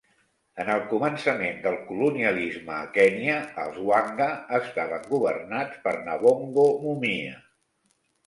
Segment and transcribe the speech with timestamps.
[0.61, 4.29] En el començament del colonialisme a Kenya, els Wanga
[4.61, 7.37] estaven governats per Nabongo Mumia.